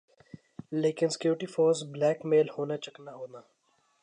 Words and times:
لیکن 0.81 1.09
security 1.09 1.45
force 1.45 1.83
black 1.91 2.25
میل 2.25 2.47
ہونا 2.57 2.77
چکنا 2.77 3.13
ہونا 3.13 3.41